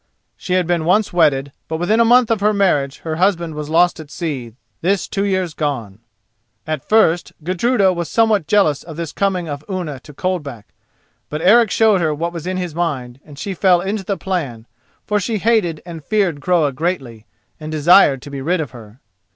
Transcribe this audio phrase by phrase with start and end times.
[0.35, 3.69] She had been once wedded, but within a month of her marriage her husband was
[3.69, 5.99] lost at sea, this two years gone.
[6.65, 10.69] At first Gudruda was somewhat jealous of this coming of Unna to Coldback;
[11.29, 14.65] but Eric showed her what was in his mind, and she fell into the plan,
[15.05, 17.27] for she hated and feared Groa greatly,
[17.59, 18.99] and desired to be rid of her.